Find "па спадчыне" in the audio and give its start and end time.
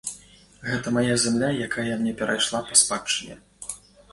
2.71-3.35